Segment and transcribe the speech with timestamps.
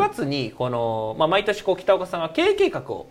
[0.00, 3.06] 月にこの、まあ、毎年こう北岡さんが経営計画を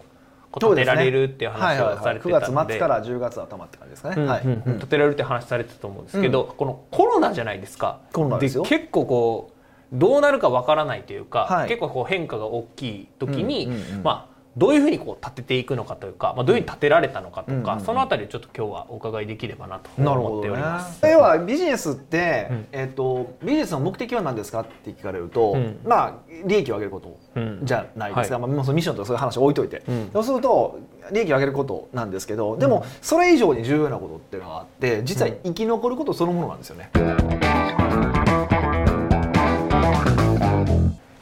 [0.56, 7.99] 立てられるっていう話をされてたので、9月末から10月頭って感じですかね、はい立てられるって話されてたと思うんですけど、このコロナじゃないですか。
[8.12, 9.60] コロナですよ結構こう
[9.94, 11.67] どうなるかわからないというか、はい。
[11.67, 14.03] 結構こう変化が大きい時に、うんうんうん。
[14.03, 20.99] まあどういうふうにこう立てていくのかというか、まあ、どういうふうに立てられたのかとか、うんそのあたりをちょっと今日はお伺いできればなと思っております。
[21.07, 25.79] 要はビジネスって、うんえっとビジネスの目的は何ですかって聞かれると、うん。
[25.85, 26.13] まあ
[26.45, 27.61] 利益を上げることうん。
[27.63, 28.41] じゃないですか、はい。
[28.41, 30.09] まあ、もうそのミッションとかそういう話を置いといて、うん。
[30.11, 30.79] そうすると
[31.11, 36.89] 利益を上げることなんですけどでもそれ以上に重要なことっていうのがあって実は生き残ることそのものなんですよね。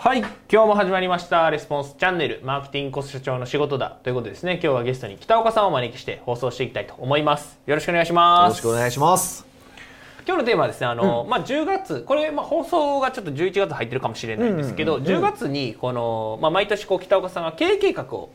[0.07, 1.49] はい今日も始まりました。
[1.49, 3.89] レスポンスチャンネルマーケティングコス社長の仕事だ。
[4.03, 7.59] ということでですね今日はゲストに北岡さんをお招きして放送していきたいと思います。
[7.65, 8.51] よろしくお願いしよます。
[8.51, 9.45] ろしくお願いします。
[10.25, 18.29] 今日のテーマはですねあの、まあ、10月これ、まあ、放送がちょっと11月入ってるかもしれないんですけど、うんうんうん10月にこの、まあ、毎年こう北岡さんが経営計画を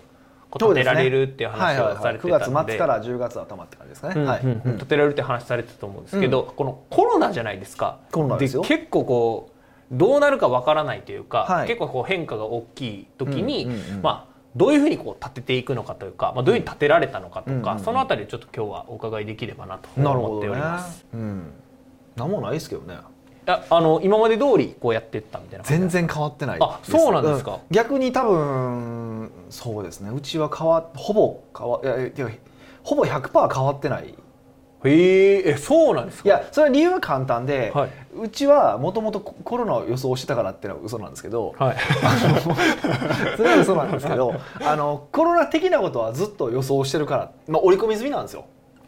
[0.52, 4.15] 立てられるっていう話をされて9たので月末から10月頭って感じですかね。
[4.21, 4.63] うんはいうん。
[4.63, 8.01] うん立てられるって話されてたと思うんですけど、このコロナじゃないですか。
[8.13, 8.61] コロナですよ。
[8.61, 9.52] 結構こう
[9.93, 13.68] どうなるかわからないというか、はい結構こう変化が大きい時に、
[14.02, 21.07] まあどういうふうにこう立てていくのかというか、まあ、どういうふうに立てられたのかとか、そのあたりをちょっと今日はお伺いできればなと思っております。。
[21.15, 21.52] うん。
[22.16, 22.95] なんもないですけどね。
[22.95, 27.54] いやあの今まで通りこうやってったみたいな全然変わってないあそうなんですか？
[27.54, 32.30] う逆に多分そうですねうちは変わほぼ変わいやいや
[32.84, 34.15] ほぼ100%変わってない
[34.85, 36.29] へええそうなんですか？
[36.29, 37.91] いやそれは理由は簡単で、はい。
[38.21, 41.77] うちはもともとコロナを予想してたからっていうのは嘘なんですけど、はい。
[43.37, 48.45] それは嘘なんですけどあのコロナ的なことはずっと予想してるから、まあ、織り込み済みなんですよ。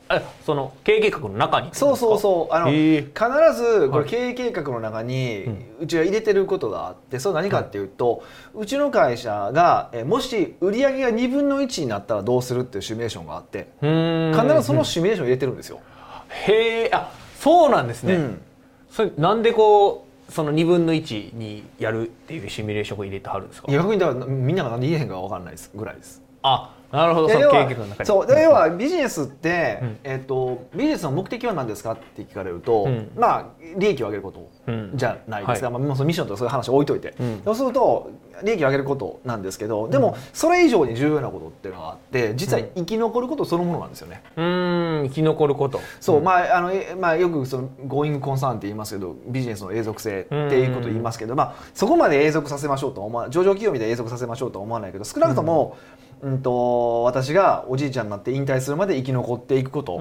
[0.06, 2.54] あその経営計画の中にそうそうそう。
[2.54, 3.12] あの、必
[3.56, 5.46] ずこはいれ経営計画の中に
[5.80, 8.22] うちは入れてることがあってそれは何かっていうと、
[8.54, 15.80] うちの会社がえもし売上が2分の1になったらどうするっていうシミュレーションがあって必ずそのシミュレーションを入れてるんですよ。
[16.28, 16.90] へえ。
[16.92, 18.42] あそうなんですね、うん。
[18.90, 23.72] それなんでこうその2分の1にやるっていうシミュレーションを入れてはるんですか？
[23.72, 25.70] 逆にだからみんなが何で言えへんか分かんないです。
[25.74, 26.22] ぐらいです。
[26.42, 28.06] あなるほどその経営計画の中に。
[28.06, 29.98] そうで要はビジネスって、うん。
[30.04, 33.10] えっとビジネスの目的は何ですかって聞かれると、うん。
[33.16, 33.46] まあ
[33.76, 34.92] 利益を上げることうん。
[34.94, 35.72] じゃないですか、はい。
[35.74, 37.42] まあ、もうそのミッションとかそういう話を置いといて、うん。
[37.44, 38.10] そうすると
[38.42, 44.22] 利益を上げることなんですけどでもそれ以上に重要なことっていうのがあって実は生き残ることそのものなんですよね。
[44.36, 45.80] うーん生き残ること。
[46.00, 56.03] そう、まああのえまあ、よくその「ゴーイングコンサーン」って言いますけどビジネスの永続性っていうことを言いますけど、まあ、そこまで永続させましょうとは思わ上場企業みたいに永続させましょうとは思わないけど少なくとも、うん、
[56.42, 59.98] と私がおじいちゃんになって引退するまで生き残っていくこと、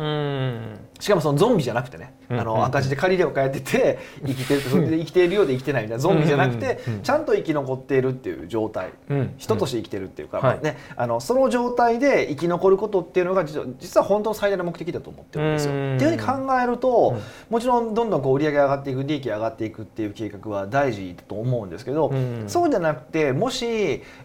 [1.00, 2.40] しかもそのゾンビじゃなくてね、あうん。
[2.40, 6.94] うんの赤字で借り入れを変えてて生きてるそれで生きているようで生きてないみたいなゾンビじゃなくてうん。
[6.94, 6.98] うん。
[6.98, 7.04] うん。
[7.04, 8.92] ちゃんと生き残っているっていう状態。
[9.10, 9.34] うん。
[9.38, 10.62] 人として生きてるっていうか、はい。
[10.62, 15.74] ね、あのその状態で生き残ることっていうのが実は本当の最大の目的だと思ってるんですよ。
[15.74, 15.96] うん。
[15.96, 17.22] っていうふうに考えると、うん。
[17.50, 22.44] もちろんどんどんこう売り上げ上がっていく利益上がっていくっていう計画は大事だと思うんですけど、うん。
[22.48, 23.66] そうじゃなくてもし、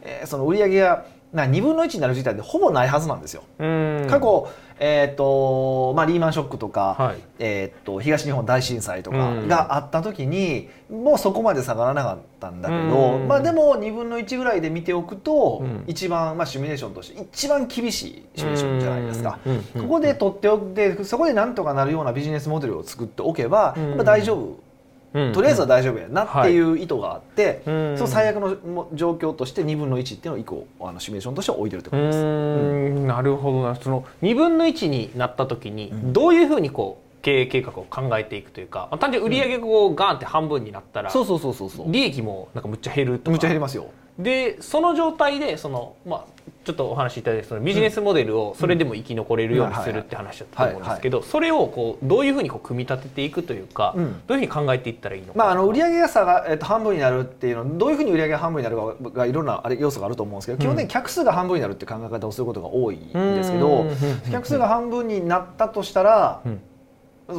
[0.03, 3.43] えーその売り上げがな2分の1になる時点でほぼないはずなんですよ。
[3.59, 4.49] 過去、
[4.81, 7.17] えーとまあ、リーマンショックとか、はい。
[7.39, 9.49] えー、と東日本大震災とかうん。
[9.49, 13.29] があった時に、もうそこまで下がらなかったんだけど、うん。
[13.29, 15.85] まあ、でも2分の1ぐらいで見ておくと、うん。
[15.87, 19.39] 一番、まあ、シミュレーションとして一番厳しいシミュレーションじゃないですか。
[19.75, 23.97] ここで取っておくでそこでなんとかなるようなビジネスモデルを作っておけば、うん。
[23.97, 24.57] まあ、大丈夫、うん
[25.13, 26.73] とりあえずは大丈夫やなってい。
[26.73, 27.97] う意図があって、うん。
[27.97, 32.19] その最悪のも状況として2分の1っていうのを一個あのシミュレーションとして置いてるってうことです。
[32.19, 33.07] ーん。
[33.07, 33.75] なるほどな。
[33.75, 36.13] その2分の1になった時にうん。
[36.13, 41.93] どういうふうにこう経営計画を考えていくというか、まあ、単純に売り上げがこうガーンって半分になったら、そうそうそうそうそう。
[41.93, 43.31] 利益もなんかむっちゃ減るとか。
[43.31, 43.87] むっちゃ減りますよ。
[44.19, 46.25] でその状態でその、まあ、
[46.65, 54.21] ちょっとお話しいただいたそのビジネスモデルをそれでも生き残れるようにするって話だったと思うんですけどそれをこうどういうふうにこう組み立てていくというか、うん。
[54.27, 64.33] どういうふうに考えていったらいいのかまあ、あの売上が差が、えっと半分になるっていうのどういうふうに売上が半分になるかがいろんなあれ要素があると思うんですけど、基本的に客数が半分になるっていう考え方をすることが多いんですけどうん。
[64.33, 66.43] 客数が半分になったとしたら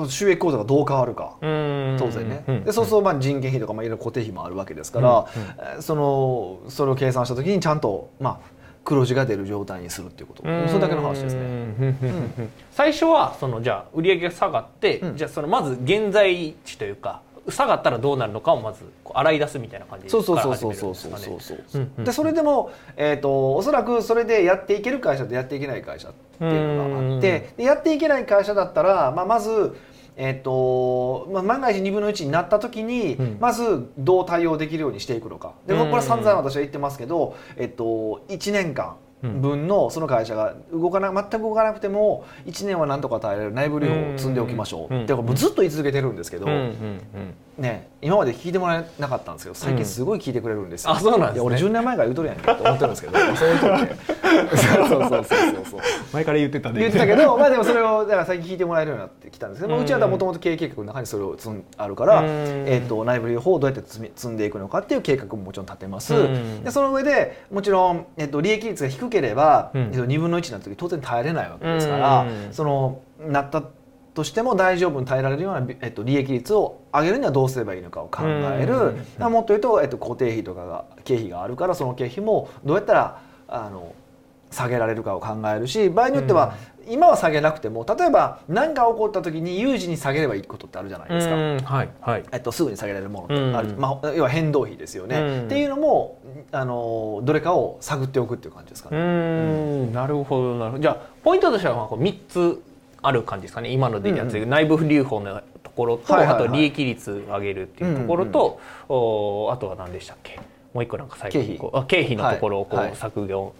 [0.08, 1.38] 収益構造がどう変わるか。
[1.42, 1.96] うん。
[2.00, 2.64] 当然ね、うん。
[2.64, 5.28] でそうするとまあ人件費とかまあいろいろ固定費もあるわけですから、
[5.58, 11.42] えーそのそれを計算した時にちゃんとまあ黒字が出る状態にするっていうこと、それだけの話ですね。
[11.80, 12.50] ね。
[12.72, 15.18] 最初はそのじゃあ売り上げが下がって、うん。
[15.18, 21.24] じゃあそのまず現在地というか下がったらどうなるのかをまず洗い出すみたいな感じそうそうそうそうそうるんですかね。
[21.24, 29.76] そうそううんうんでそれでも、えー、とおそらくそれでやっていける会社とやっていけない会社っていうのがあってでやっていけない会社だったら、まあ、まず、
[30.16, 46.46] えっとまあ、万が一2分の1になった時に、うんまずどう対応できるようにしていくのかでこれは散々私は言ってますけど、えっと、1年間分のその会社が動かな全く動かなくても1年はなんとか耐えられる内部留保を積んでおきましょう、うんってずっと言い続けてるんですけど、
[47.60, 51.42] ね、今まで聞いてもらえなかったんですけど最近すごい聞いてくれるんですよ、うんあそうなんですね。
[51.42, 53.20] 俺10年前から言うとるやんけって思ってるんですけど。
[53.20, 53.38] そう
[54.88, 55.66] そうそうそうそう。
[55.72, 55.82] そう
[56.14, 56.80] 前から言ってたね。
[56.80, 62.26] 言ってたけどまあでもそれをだから最近聞いてもらえるようになってきたんですけど、まあうちはもともと経営計画の中にそれを積んあるから、うん。
[62.28, 66.64] えー、と内部留保をどうやって積み積んでいくのかっていう計画ももちろん立てます、うん。
[66.64, 69.82] でその上でもちろん、えー、と利益率が低ければ、うん。
[69.82, 72.48] えーと2分の1になった時当然耐えれないわけですから、うん。
[72.54, 73.62] そのなった
[74.20, 78.98] としても大丈夫に耐えられるような、えっと、利益率を上げるにはどうすればいいのかを考える、
[79.30, 83.96] もっと言うと、えっと、固定費とかが経費があるからその経費もどうやったらあの
[84.52, 86.56] 下げられるかを考えるし場合によっては、
[86.90, 91.36] 今は下げなくても例えば何か起こった時に有事に下げればいいことってあるじゃないですか。
[91.36, 91.60] うん。
[91.60, 92.24] はいはい。
[92.34, 95.46] えっと、すぐに下げられるものってある、うんまあ、要は変動費ですよね、うん。
[95.46, 96.20] っていうのも
[96.52, 99.00] あのどれかを探っておくっていう感じですかうね。
[99.00, 99.94] ん。
[99.94, 100.82] なるほどなるほど。
[100.82, 102.62] じゃあポイントとしてはまあこう3つ
[103.02, 103.70] ある感じですかね。
[103.72, 106.46] 今のでやつで、内部留保のところと、はいはいはい。
[106.46, 108.60] あと利益率上げるっていうところと、
[108.90, 110.40] おあとは何でしたっけ？
[110.74, 112.96] もう一個なんか最後にこうあ経費のところをこう、はいはい。
[112.96, 113.54] 削除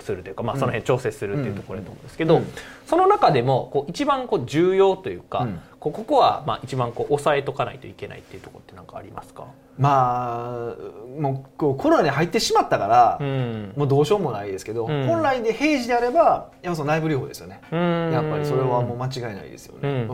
[0.00, 2.46] するというか、まあ、うんその辺調整するっていうところだと思うんですけど、うん。
[2.86, 5.60] その中でもこう一番こう重要というか、うん。
[5.80, 9.46] こうここはまあ一番こう抑えとかないといけないっていうところって何かありますか、
[9.76, 13.72] まあもうこうコロナに入ってしまったから、うん。
[13.76, 15.06] もうどうしようもないですけど、うん。
[15.06, 20.06] 本来で平時であればやっぱその内部留保ですよね、ややっぱりそれはもう間違いないですよね、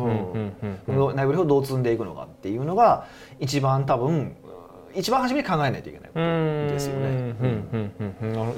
[1.15, 3.07] 内部留保をどう積んでいくのかっていうのが
[3.41, 4.37] 一番多分
[4.96, 7.35] 一番初めに考えないといけないことですよね。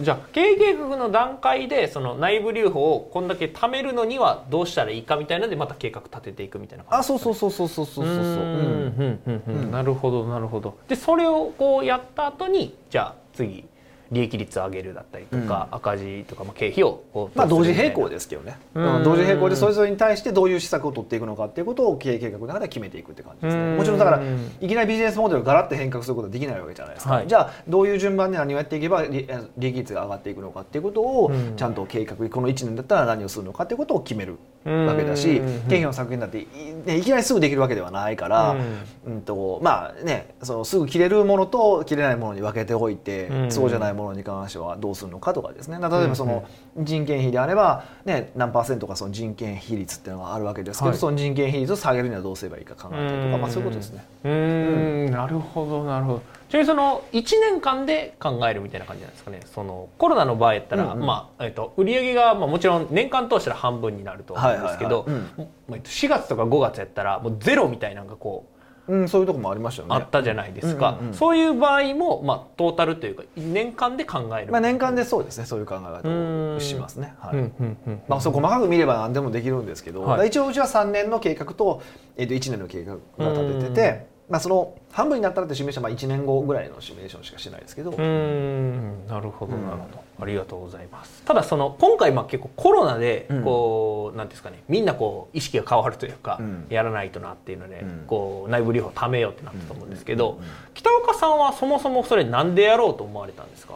[0.03, 8.15] じゃあ経営計画の段階でその内部留保をこんだけ貯めるのにはどうしたらいいかみたいなのでまた計画立てていくみたいな感あじそうそうそうそうそうそうそうそう。
[8.15, 9.21] うん。
[9.69, 10.79] うなるほどなるほど。
[10.89, 13.65] でそれをこうやった後にじゃあ次
[14.11, 23.71] 利益率上げるだったりとか、赤字とか、まあ、経費をまあ同時並行でですけどね、同時並行でそれぞれに対してどういう施策を取っていくのかっていうことを経営計画の中で決めていくって感じですうん。
[23.73, 24.23] ねもちろんだから
[24.61, 27.29] いきなりビジネスモデルをガラッと変革することはできないわけじゃないですか、はい。
[27.29, 31.57] じゃあどういう順番で何をやっていけば利利益率が上がっていくのかっていうことをうん。
[31.57, 34.33] ちゃんと計画この1年だったら何をするのかっていうことを決める。
[34.33, 34.39] うん
[34.71, 36.47] わけだしうん経費の削減だってい,、
[36.85, 39.13] ね、いきなりすぐできるわけではないから、うん。
[39.15, 43.53] うんとまあねそのすぐ切れるものと切れないものに分けておいて、うん。
[43.53, 45.79] そうじゃないものに関してはどうするのかとかですね。
[45.79, 46.45] 例えばその
[46.77, 50.99] 人件費であれば、ね、何パーセントかその人件比率っていうのがあるわけですけど、はい。
[50.99, 54.05] その人件比率を下げるにはどうすればいいか考えたりとか、まあ、そういうことですね。
[54.25, 55.11] うーん。
[55.11, 59.41] なるほどなるほどちなみにその1年間で考えるみたいな感じなんですかね。
[59.47, 61.07] そのコロナの場合やったら、うんうん。
[61.07, 65.39] まあえっと売上がまあもちろん年間通したら半分になると思うんですけどはいはいはい。
[65.39, 68.57] もうえっと4月とか5月やったらもうゼロみたいなのがこう
[68.89, 69.95] うん、そういうとこもありましたよね。
[69.95, 76.57] あったじゃないですか、うんうんうんそういう場合も、まあ、トータルというか年間で考える、まあ、年間でそうですねそういう考え方うん。
[76.57, 77.15] をしますね。
[77.19, 77.37] はい。
[77.37, 78.03] うんうんうん。
[78.09, 80.29] まあ、そう細かく見れば何でもできるんですけど、はい。
[80.29, 81.83] 一応うちは3年の計画と,、
[82.17, 91.23] えー、と1年の計画が立ててて、まあ、その半分になったらってシミュレーションは1年後ぐらいのシミュレーションしかしないですけど、うーんなるほどなるほど、ありがとうございます。
[91.25, 93.45] ただその今回まあ結構コロナでうん。
[93.45, 96.67] こう、なんていうんですかねみんなこう意識が変わるというか、うん。
[96.71, 98.05] やらないとなっていうので、うん。
[98.07, 100.49] こう内部留保貯めようってなったと思うんですけど、うんうんうん。
[100.75, 103.75] 北岡さんはそもそもそれなんでやろうと思われたんですか？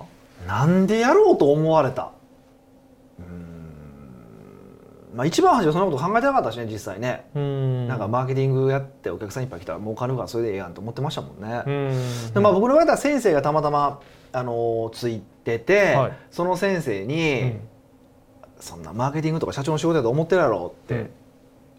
[0.49, 2.11] なんでやろうと思われた？
[5.15, 7.89] まあ一番初めはそんなこと考えてなかったしね実際ね、うん。
[7.89, 11.71] なんかマーケティングやってお客さんいっぱい来たら儲かるからそれでええやんと思ってましたもんね、う
[12.31, 12.35] ん。
[12.35, 14.01] でまあ、僕の場合は先生がたまたま、
[14.33, 16.13] あのーついてて、はい。
[16.31, 17.61] その先生に、うん。
[18.61, 21.11] そんなマーケティングとか社長の仕事だと思ってるやろって、うん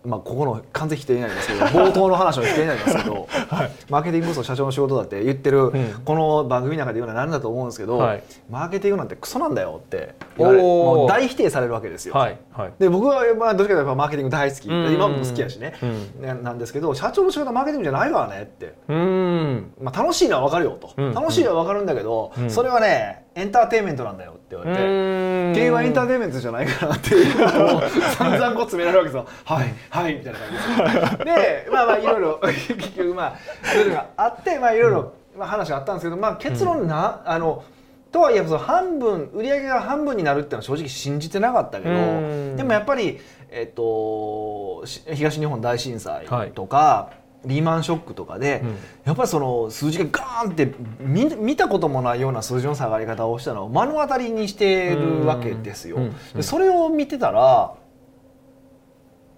[0.04, 3.28] まあ、ここの完全否定になりますけど冒頭の話の否定になりますけど、
[3.90, 6.02] マーケティングこそ社長の仕事だって言ってる、ん。
[6.04, 8.24] この番組の中で言うのは何だと思うんですけど、はい。
[8.50, 12.16] マーケティングなんてクソなんだよって言われもう大否定されるわけですよ。
[12.16, 12.38] はい。
[12.52, 14.94] はいで僕はまあどっちかというとマーケティング大好き、うん。
[14.94, 16.22] 今も好きやしね、うん。
[16.22, 18.74] ねなんですけど社長の仕事はマーケティングじゃないからねって。
[18.88, 19.74] うん。
[19.80, 21.14] まあ、楽しいのは分かるよと、うん。
[21.14, 22.50] 楽しいのは分かるんだけど、うん。
[22.50, 24.86] それはねエンターテインメントなんだよって言われて、う
[25.52, 25.54] ん。
[25.54, 27.82] 経営はエンターテインメントじゃないからっていうのを
[28.18, 29.46] 散々こう詰められるわけですよ。
[29.46, 31.26] はいはいみたいな感じです。
[31.26, 37.64] でまあまあいろいろ 結局まあそういうのがあってまあいろいろまあ話があったんですけどまあ結論な、あの
[38.12, 42.58] とはいえその半分売り上げが半分になるっていうのは正直信じてなかったけどうん。
[42.58, 43.20] でもやっぱり
[43.52, 47.10] えっとし東日本大震災とか、
[47.44, 48.70] リーマンショックとかで、うん。
[49.06, 55.98] やっぱりその数字がガーンって見見たこともないような数字の下がり方をしたのを目の当たりにしてるわけですよ。
[56.40, 57.74] それを見てたら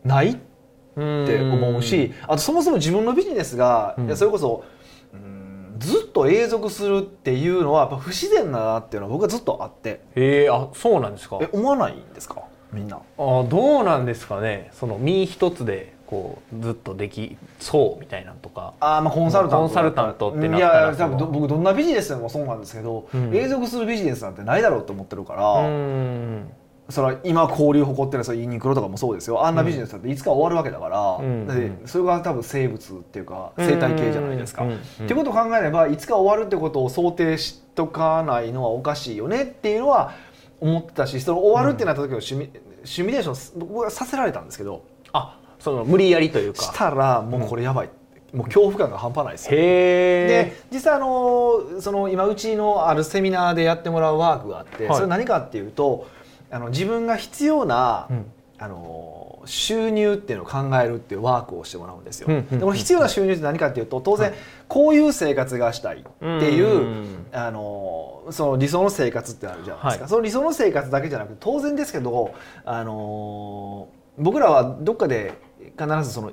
[0.03, 4.63] ないっって思うしあとそもそも自分のビジネスが、いやそれこそ
[5.11, 10.01] うんずっと永続するっていうのはやっぱ不自然だなっていうのは僕はずっとあって。
[10.13, 11.39] えー、あそうなんですか？
[11.41, 12.43] え思わないんですか？
[12.71, 12.97] みんな。
[12.97, 14.69] あどうなんですかね？
[14.73, 18.75] その身一つでこうずっとできそうみたいなとか。
[18.79, 20.91] あーまあコンサルタントコンサルタントってなっいたら。
[20.91, 23.35] や多分ど僕どんなビジネスでもそうなんですけど、うん。
[23.35, 26.51] 永続するビジネスなんてないだろうと思ってるから、うーん
[26.93, 29.45] それは今交流誇ってるそのユニクロとかもそうですよ。
[29.45, 31.47] あんなビジネスだっていつか終わるわけだから、うん。
[31.47, 34.63] だってそれが多分生物っていうか生態系じゃないですか。
[34.63, 34.75] うん。
[34.75, 40.13] っていうことを考えればいつか終わるってことを想定しとかないのはおかしいよねっていうのは
[40.61, 42.49] 思ってたしその終わるってなった時のシミ,、
[42.83, 44.85] シミュレーション僕はさせられたんですけど。
[45.11, 46.61] あその無理やりというか。
[46.61, 47.89] したらもうこれやばい、
[48.33, 54.95] もう恐怖感が半端ないですで実際あのその今うちのあるセミナーでやってもらうワークがあって、はい。
[54.95, 56.07] それ何かっていうと
[56.53, 58.25] あの自分が必要な、うん。
[58.59, 62.27] あの収入っていうのを考えるっていうワークをしてもらうんですよ。
[62.27, 64.31] でこの必要な収入って何かっていうと当然
[64.69, 67.25] こういう生活がしたいっていう、うん。
[67.33, 70.09] あのその理想の生活ってあるじゃないですか、はい。
[70.09, 72.33] その理想の生活だけじゃなくて当然ですけど、
[72.63, 75.33] あの僕らはどっかで
[75.77, 76.31] 必ずその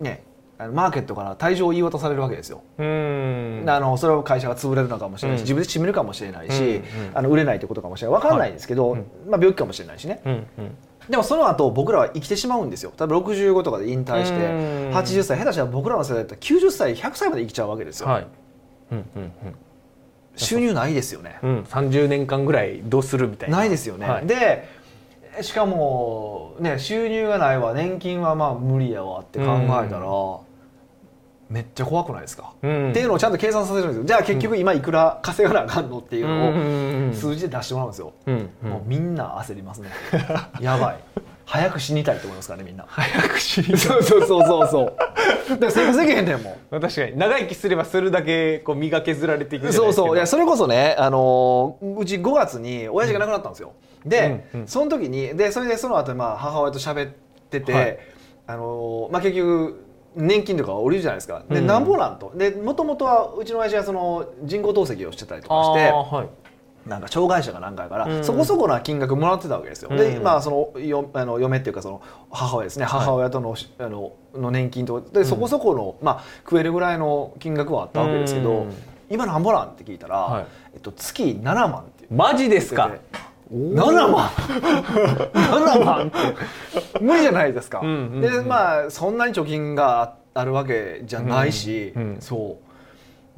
[0.00, 0.24] ね
[0.58, 2.62] マーケットから退場を言い渡されるわけですよ。
[2.78, 2.82] あ
[3.80, 5.44] のそれは会社が潰れるのかもしれないし、うん。
[5.44, 6.82] 自分で閉めるかもしれないし、うんうん
[7.14, 8.20] あの売れないってことかもしれない。
[8.20, 9.00] 分かんないんですけど、はい。
[9.28, 10.20] まあ、病気かもしれないしね。
[10.24, 10.76] うんうん。
[11.08, 12.92] でもその後僕らは生きてしまうんですよ。
[12.96, 14.90] 多分65とかで引退してうん。
[14.94, 18.26] 80歳下手したら僕らの世代だったら90歳100歳まで生きちゃうわけですよ、はい。
[18.92, 19.32] うんうん
[20.36, 21.50] 収入ないですよね、うん。
[21.50, 23.58] うん30年間ぐらいどうするみたいな。
[23.58, 24.26] ないですよね、はい。
[24.26, 24.68] で
[25.40, 27.74] しかもね収入がないわ。
[27.74, 30.06] 年金はまあ無理やわって考えたら、
[31.50, 32.90] めっちゃ怖くないですか、うん。
[32.90, 34.04] っていうのをちゃんと計算させるんですよ。
[34.04, 38.70] じゃあ結局今いくら稼がなあかんのっていうのを、数字で出してもらうんですよ、うんうん。
[38.70, 39.90] もうみんな焦りますね。
[40.60, 40.98] やばい。
[41.46, 42.84] 早く死にたいと思いますからねみんな。
[42.86, 44.94] 早く死にそうそうそうそうそう。
[45.48, 46.58] だから生活できへんねんも。
[46.76, 47.16] ん確かに。
[47.16, 50.14] 長生きすればするだけこう身が削られていくそうそう。
[50.14, 53.72] いやそれこそね、あのーうち5月に親父が亡くなったんですよ、
[54.04, 54.68] で、うんうん。
[54.68, 57.14] その時にでそれでその後まあ母親と喋っ
[57.48, 57.98] てて、はい。
[58.46, 59.87] あのーまあ、結局
[60.18, 61.42] 年金とか降りるじゃないですか。
[61.48, 61.66] で、うん。
[61.66, 62.32] なんぼなんと。
[62.34, 66.28] でもともとはうちの親父はその人工透析をしてたりとかあしてーはい。
[66.88, 68.24] なんか障害者が何回から、うん。
[68.24, 72.84] そこそこな金額もらってたわけですよ、でうんまあそのよあの嫁っていうかその母親ですね。
[72.86, 78.74] 母親との,、あのの年金とでそこそこの、まあ、食えるぐらいの金額はあったわけですけど、うん。
[79.10, 80.46] 今なんぼなんって聞いたら、はい。
[80.74, 82.90] えっと、月7万って言マジですか？
[83.50, 84.28] 7万。
[84.28, 86.18] 7万って。
[87.00, 92.58] 無理じゃないですか、うんうんうんでまあそんなに貯金があるわけじゃないし、うんうんそ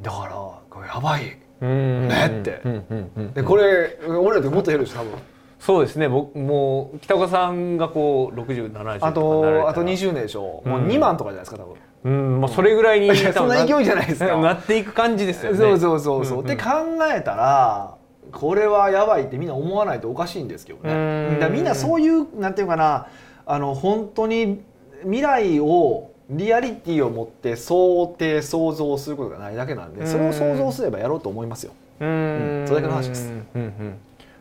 [0.00, 0.05] う。
[0.05, 0.31] だから
[0.69, 1.38] これやばい。
[1.61, 2.61] うんねって。
[2.64, 5.12] うんうんうんでこれ俺らでもっと減るでしょ多分。
[5.59, 6.09] そうですね。
[6.09, 10.87] 僕もう北岡さんがこう6070とあとあと20年でしょ、もううん。
[10.88, 11.76] 2万とかじゃないですか多分。
[12.02, 14.35] うんまあそれぐらいに そんな勢いじゃないですか。
[14.40, 15.59] なっていく感じですよね。
[15.59, 16.71] そうそうそうそう、んんって考
[17.14, 17.95] えたら
[18.32, 20.92] これはやばいってみんな思わないとおかしいんですけどね。
[20.92, 21.40] うん。
[21.40, 23.08] だみんなそういうなんていうかな
[23.46, 24.62] あの本当に
[25.02, 31.72] 未来をリアリティを持って想定想像することがないだけなんでそれを想像すればやろうと思いますよ。
[32.00, 33.32] ううんんそれだけの話です。
[33.54, 33.99] うんうん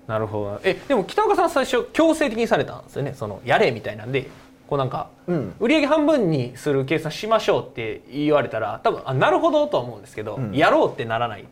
[0.07, 0.59] なるほど。
[0.63, 3.13] えでも北岡さん最初強制的にされたんですよね。
[3.13, 4.27] そのやれみたいなんで
[4.67, 5.53] こうなんかうん。
[5.59, 10.51] 売上半分にする計算しましょうって言われたら多分あなるほどとは思うんですけど、うん。
[10.53, 11.45] やろうってならない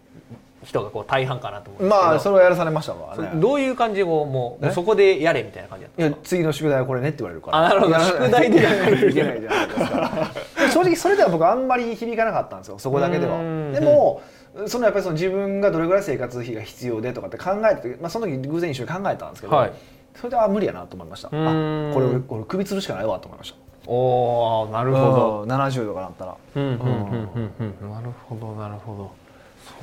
[0.63, 7.57] 人がこう大半かなと思うんですけど、まあそれはやらされましたからねどういう感じでこうもうそこでやれみたいな感じだったいや次の宿題はこれねって言われるから。
[7.57, 7.99] あなるほど。
[7.99, 10.31] 宿題でやらないといけないじゃないですか。
[10.59, 13.35] で 正直それでは僕あんまり響かなかったんですよそこだけでは。
[13.37, 13.73] うん。
[13.73, 14.21] でも
[14.65, 19.73] そのやっぱりその自分がどれぐらい生活費が必要でとかって考えてて、まあ、その時偶然一緒に考えたんですけど、はい。
[20.15, 21.29] それであ無理やなと思いました。
[21.31, 21.91] あうん。
[21.93, 23.57] これ俺俺首吊るしかないわと思いました。
[23.85, 26.35] おおなるほど、うん70とかなったら。
[26.55, 27.75] うんうんうんうん。
[27.81, 27.91] うん。
[27.91, 29.26] なるほどなるほど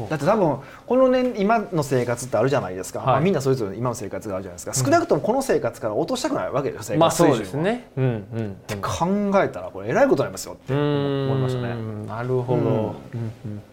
[0.09, 3.09] だって多分この年今の生活ってあるじゃないですか、はい。
[3.09, 7.88] まあ、みんなそれぞれ今の生活があるじゃないですか、少なくともこの生活から落としたくないわけですよ生まあそうですね。
[7.97, 9.31] うんうんうん。
[9.33, 11.75] 考えたらこれえらいことになりますよってう思いましたね。
[11.75, 12.67] んなるほど、うん。
[12.67, 12.93] うん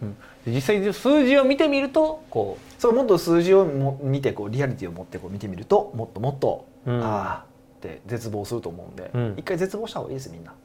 [0.02, 7.00] うん実際数字を見てみるとこそうもっと数字をも見てこうリアリティを持ってこう見てみるともっともっと、うん。
[7.00, 7.44] ああ
[7.78, 9.34] って絶望すると思うんで、うん。
[9.36, 10.52] 一回絶望した方がいいですみんな。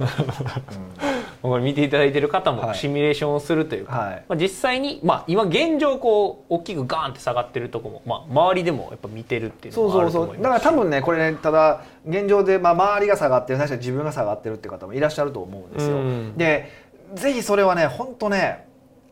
[0.00, 2.78] うこれ見ていただいてる方もはい。
[2.78, 4.24] シミュレーションをするというか、はい。
[4.28, 15.96] まあ、実際に、まあ、今現状こう大きくガーンって下がってるとこも、まあ、周りでもやっぱ見てるっていうのもあそうそうそると思いうますだから多分ねこれねただ現状でまあ周りが下がってる確かに自分が下がってるって方もいらっしゃると思うんですよ。
[15.96, 16.36] うん。
[16.36, 16.70] で
[17.14, 18.66] ぜひそれはね本当ね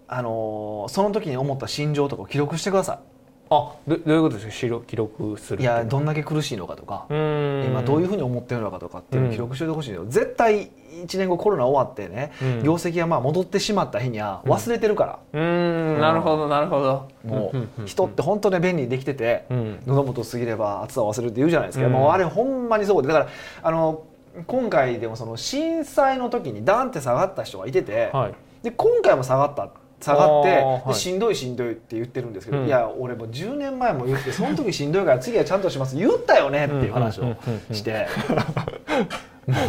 [0.09, 3.14] あのーその時に思った心情とかを記録してください。
[3.57, 4.81] あどどういうことですか？
[4.87, 7.07] 記録するいやどんだけ苦しいのかとか。
[7.09, 7.65] うん。
[7.67, 9.97] 今どういうふうに思ってるのかとかっていうのを記録しておいてほしいの。
[9.99, 10.71] よ絶対
[11.05, 12.63] 1年後コロナ終わってね、うん。
[12.63, 16.01] 業績がまあ戻ってしまった日には忘れてるから、うーん。
[16.01, 17.09] なるほどなるほど。
[17.25, 19.79] もんんう人って本当ね便利にできてて、うん。
[19.87, 21.93] 喉元過ぎれば暑さを忘れるって言うじゃないですか、うん。
[21.93, 23.29] もうあれほんまにそうでだから
[23.63, 24.05] あの
[24.47, 28.35] 今回でもその震災の時にダンって下がった人がいてて、はい。
[28.63, 29.69] で今回も下がった
[30.05, 30.89] 下がって、はい。
[30.89, 32.67] でしんどいしんどいって言ってるんですけど、うん。
[32.67, 35.97] いや俺もう10年前も言ってその時しんどいから 次はちゃんとします。
[35.97, 37.37] 言ったよねっていう話を
[37.73, 38.07] して。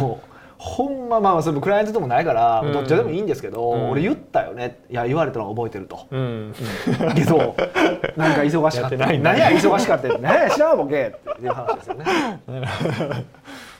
[0.00, 0.28] もう
[0.58, 2.72] ほんままあそれもクライアントでもないからうん。
[2.72, 3.90] どっちでもいいんですけど、うん。
[3.90, 4.78] 俺言ったよね。
[4.90, 6.06] いや言われたのは覚えてると。
[6.10, 6.54] うん。
[7.14, 7.56] けど
[8.16, 8.96] なんか忙しかった。
[8.96, 10.18] 何や忙しかったって。
[10.18, 12.04] 何や知らんボケっていう話ですよね。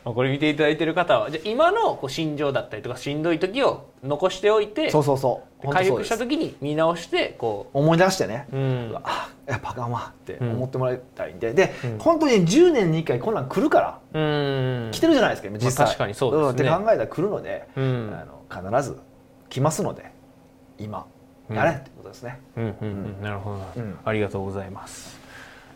[0.07, 5.69] まあこれ見ていただいてる方はじゃあ今のこう心情だったりとかしんどい時を残しておいてそうそうそう。
[5.69, 11.99] 回復した時に見直してこ思い出してね、う、うんあやっぱあかんわって思ってもらいたいんで、で、うん。
[11.99, 14.91] 本当に10年に1回こんなん来るからうん。
[14.93, 16.71] 来てるじゃないですか今実際、まあ確かにそうですね。
[16.71, 18.17] んって考えたら来るので、うん。
[18.53, 18.99] あの必ず
[19.49, 20.13] 来ますので
[20.79, 21.07] 今。
[21.51, 22.85] やれってことですね、うんうんう
[23.21, 23.23] ん。
[23.23, 23.59] なるほど。
[23.59, 23.99] な、うん。
[24.05, 25.26] ありがとうございます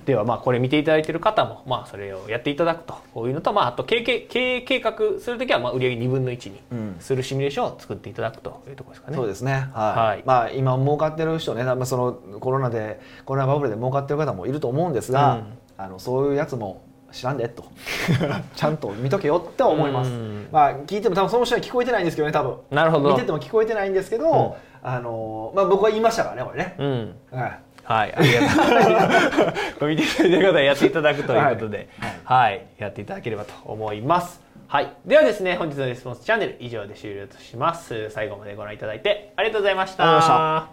[0.07, 2.95] ではまあこれ見ていただいている方もまあそれをやっていただくと。
[3.14, 6.97] こういうのとまああと経営経営計画するときはまあ売上2分の1にうん。
[7.00, 9.16] するシミュレーションを作っていただくというところですかね。
[9.16, 9.52] そうですね。
[9.52, 10.23] はい、はい。
[10.25, 15.59] まあ今儲かってる人ね多分そのコロナでコロナバブルで儲かってる方もいると思うんですが、うん。
[15.76, 17.64] あのそういうやつも知らんでと。
[18.54, 20.49] ちゃんと見とけよって思います、うん。
[20.50, 22.57] まあ聞いても多分その人は聞こえてないんですけどね多分。
[22.71, 23.11] なるほど。
[23.11, 27.14] 見てても聞こえてないんですけど、あのまあ僕は言いましたからねこれね、うん。
[27.30, 29.11] はいはい、ありがとうございま
[29.56, 29.75] す。
[29.80, 31.88] これ見ていただいてる方はやっていただくということで、
[32.23, 34.40] はい、やっていただければと思います。
[34.68, 38.09] はい、ではですね、本日のレスポンスチャンネル以上で終了とします。
[38.11, 40.04] 最後までご覧いただいてありがとうございました。
[40.06, 40.68] あ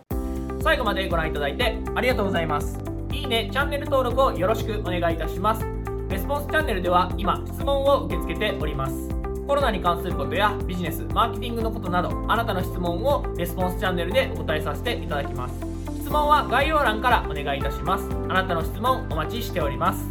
[0.62, 2.78] 最後までご覧いただいてありがとうございます。
[3.12, 5.66] いいね、チャンネル登録をよろしくお願いいたします。
[6.10, 9.10] レスポンスチャンネルでは今質問を受け付けております。
[9.48, 15.67] コロナに関することやビジネス、マーケティングのことなど、あなたの質問をレスポンスチャンネルでお答えさせていただきます。
[16.08, 18.08] 質問は概要欄からお願いいたします。
[18.30, 20.06] あなたの質問お待ちしております。